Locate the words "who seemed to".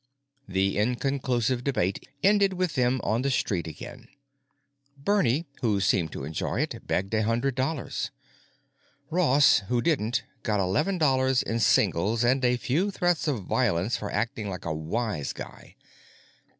5.61-6.23